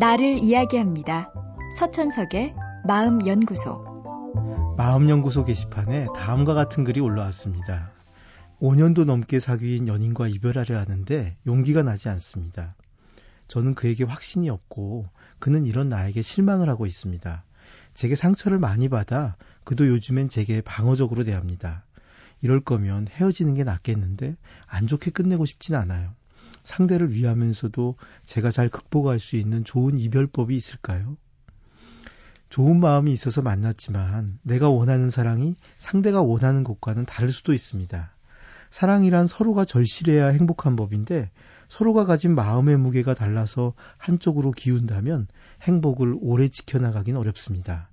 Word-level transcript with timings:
나를 0.00 0.38
이야기합니다. 0.40 1.32
서천석의 1.78 2.56
마음연구소. 2.84 4.74
마음연구소 4.76 5.44
게시판에 5.44 6.08
다음과 6.16 6.52
같은 6.52 6.82
글이 6.82 6.98
올라왔습니다. 6.98 7.92
5년도 8.60 9.04
넘게 9.04 9.38
사귀인 9.38 9.86
연인과 9.86 10.26
이별하려 10.26 10.76
하는데 10.78 11.36
용기가 11.46 11.84
나지 11.84 12.08
않습니다. 12.08 12.74
저는 13.46 13.76
그에게 13.76 14.02
확신이 14.02 14.50
없고 14.50 15.06
그는 15.38 15.64
이런 15.64 15.90
나에게 15.90 16.22
실망을 16.22 16.68
하고 16.68 16.86
있습니다. 16.86 17.44
제게 17.94 18.16
상처를 18.16 18.58
많이 18.58 18.88
받아 18.88 19.36
그도 19.62 19.86
요즘엔 19.86 20.28
제게 20.28 20.60
방어적으로 20.60 21.22
대합니다. 21.22 21.84
이럴 22.42 22.60
거면 22.60 23.06
헤어지는 23.08 23.54
게 23.54 23.62
낫겠는데 23.62 24.36
안 24.66 24.88
좋게 24.88 25.12
끝내고 25.12 25.44
싶진 25.44 25.76
않아요. 25.76 26.14
상대를 26.64 27.12
위하면서도 27.12 27.96
제가 28.24 28.50
잘 28.50 28.68
극복할 28.68 29.20
수 29.20 29.36
있는 29.36 29.64
좋은 29.64 29.98
이별법이 29.98 30.56
있을까요? 30.56 31.16
좋은 32.48 32.80
마음이 32.80 33.12
있어서 33.12 33.42
만났지만 33.42 34.38
내가 34.42 34.70
원하는 34.70 35.10
사랑이 35.10 35.56
상대가 35.78 36.22
원하는 36.22 36.64
것과는 36.64 37.04
다를 37.04 37.30
수도 37.30 37.52
있습니다. 37.52 38.12
사랑이란 38.70 39.26
서로가 39.28 39.64
절실해야 39.64 40.26
행복한 40.28 40.74
법인데 40.74 41.30
서로가 41.68 42.04
가진 42.04 42.34
마음의 42.34 42.76
무게가 42.76 43.14
달라서 43.14 43.74
한쪽으로 43.98 44.50
기운다면 44.50 45.28
행복을 45.62 46.16
오래 46.20 46.48
지켜나가긴 46.48 47.16
어렵습니다. 47.16 47.88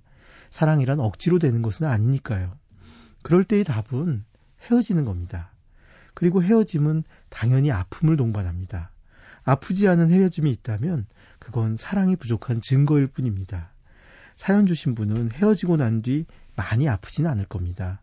사랑이란 0.50 1.00
억지로 1.00 1.38
되는 1.38 1.62
것은 1.62 1.86
아니니까요. 1.86 2.50
그럴 3.22 3.44
때의 3.44 3.64
답은 3.64 4.24
헤어지는 4.68 5.04
겁니다. 5.04 5.51
그리고 6.14 6.42
헤어짐은 6.42 7.04
당연히 7.28 7.70
아픔을 7.70 8.16
동반합니다. 8.16 8.90
아프지 9.44 9.88
않은 9.88 10.10
헤어짐이 10.10 10.50
있다면 10.50 11.06
그건 11.38 11.76
사랑이 11.76 12.16
부족한 12.16 12.60
증거일 12.60 13.06
뿐입니다. 13.08 13.72
사연 14.36 14.66
주신 14.66 14.94
분은 14.94 15.32
헤어지고 15.32 15.76
난 15.76 16.02
뒤 16.02 16.26
많이 16.56 16.88
아프진 16.88 17.26
않을 17.26 17.46
겁니다. 17.46 18.00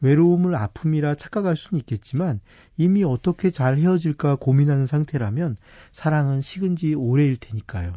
외로움을 0.00 0.54
아픔이라 0.54 1.14
착각할 1.14 1.56
수는 1.56 1.80
있겠지만 1.80 2.40
이미 2.76 3.02
어떻게 3.04 3.50
잘 3.50 3.78
헤어질까 3.78 4.36
고민하는 4.36 4.86
상태라면 4.86 5.56
사랑은 5.92 6.40
식은 6.40 6.76
지 6.76 6.94
오래일 6.94 7.36
테니까요. 7.36 7.92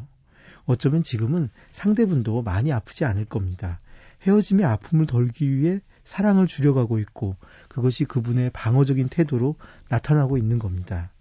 어쩌면 0.66 1.04
지금은 1.04 1.50
상대분도 1.72 2.42
많이 2.42 2.72
아프지 2.72 3.06
않을 3.06 3.26
겁니다. 3.26 3.80
헤어짐의 4.22 4.66
아픔을 4.66 5.06
덜기 5.06 5.56
위해 5.56 5.82
사랑을 6.04 6.48
줄여가고 6.48 7.00
있고 7.00 7.36
그것이 7.68 8.06
그분의 8.06 8.52
방어적인 8.52 9.10
태도로 9.10 9.56
나타나고 9.90 10.38
있는 10.38 10.60
겁니다. 10.60 11.12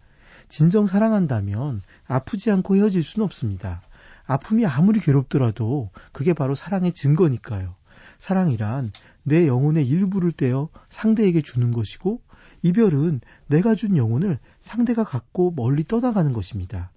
진정 0.48 0.86
사랑한다면 0.86 1.82
아프지 2.06 2.50
않고 2.50 2.76
헤어질 2.76 3.02
수는 3.02 3.24
없습니다. 3.24 3.82
아픔이 4.26 4.66
아무리 4.66 5.00
괴롭더라도 5.00 5.90
그게 6.12 6.32
바로 6.32 6.54
사랑의 6.54 6.92
증거니까요. 6.92 7.74
사랑이란 8.18 8.92
내 9.22 9.46
영혼의 9.46 9.86
일부를 9.86 10.32
떼어 10.32 10.68
상대에게 10.88 11.42
주는 11.42 11.70
것이고 11.70 12.20
이별은 12.62 13.20
내가 13.46 13.74
준 13.74 13.96
영혼을 13.96 14.38
상대가 14.60 15.04
갖고 15.04 15.52
멀리 15.52 15.84
떠나가는 15.84 16.32
것입니다. 16.32 16.90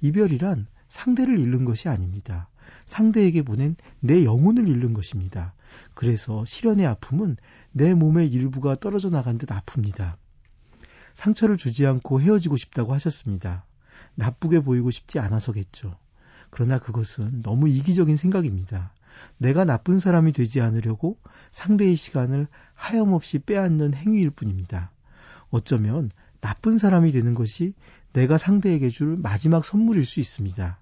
이별이란 0.00 0.66
상대를 0.88 1.38
잃는 1.38 1.64
것이 1.64 1.88
아닙니다. 1.88 2.48
상대에게 2.86 3.42
보낸 3.42 3.76
내 4.00 4.24
영혼을 4.24 4.68
잃는 4.68 4.92
것입니다. 4.92 5.54
그래서 5.94 6.44
실연의 6.44 6.86
아픔은 6.86 7.36
내 7.72 7.94
몸의 7.94 8.28
일부가 8.28 8.74
떨어져 8.74 9.10
나간 9.10 9.38
듯 9.38 9.48
아픕니다. 9.48 10.16
상처를 11.14 11.56
주지 11.56 11.86
않고 11.86 12.20
헤어지고 12.20 12.56
싶다고 12.56 12.92
하셨습니다. 12.94 13.64
나쁘게 14.14 14.60
보이고 14.60 14.90
싶지 14.90 15.18
않아서겠죠. 15.18 15.96
그러나 16.50 16.78
그것은 16.78 17.42
너무 17.42 17.68
이기적인 17.68 18.16
생각입니다. 18.16 18.92
내가 19.38 19.64
나쁜 19.64 19.98
사람이 19.98 20.32
되지 20.32 20.60
않으려고 20.60 21.18
상대의 21.50 21.96
시간을 21.96 22.46
하염없이 22.74 23.40
빼앗는 23.40 23.94
행위일 23.94 24.30
뿐입니다. 24.30 24.90
어쩌면 25.50 26.10
나쁜 26.40 26.78
사람이 26.78 27.12
되는 27.12 27.34
것이 27.34 27.74
내가 28.12 28.36
상대에게 28.36 28.90
줄 28.90 29.16
마지막 29.16 29.64
선물일 29.64 30.04
수 30.04 30.20
있습니다. 30.20 30.78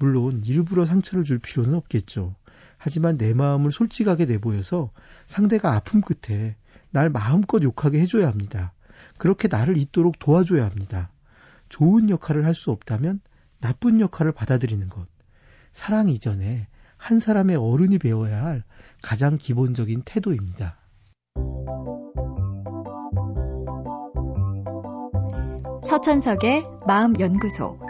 물론 0.00 0.42
일부러 0.44 0.86
상처를 0.86 1.24
줄 1.24 1.38
필요는 1.38 1.74
없겠죠. 1.74 2.34
하지만 2.78 3.18
내 3.18 3.34
마음을 3.34 3.70
솔직하게 3.70 4.24
내보여서 4.24 4.90
상대가 5.26 5.74
아픔 5.74 6.00
끝에 6.00 6.56
날 6.90 7.10
마음껏 7.10 7.62
욕하게 7.62 8.00
해줘야 8.00 8.26
합니다. 8.26 8.72
그렇게 9.18 9.46
나를 9.46 9.76
잊도록 9.76 10.18
도와줘야 10.18 10.64
합니다. 10.64 11.12
좋은 11.68 12.08
역할을 12.08 12.44
할 12.46 12.54
수 12.54 12.70
없다면 12.70 13.20
나쁜 13.60 14.00
역할을 14.00 14.32
받아들이는 14.32 14.88
것. 14.88 15.06
사랑 15.72 16.08
이전에 16.08 16.66
한 16.96 17.20
사람의 17.20 17.56
어른이 17.56 17.98
배워야 17.98 18.42
할 18.44 18.64
가장 19.02 19.36
기본적인 19.36 20.02
태도입니다. 20.06 20.78
서천석의 25.86 26.64
마음연구소. 26.86 27.89